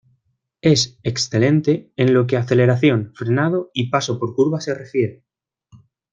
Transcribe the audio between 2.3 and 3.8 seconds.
a aceleración, frenado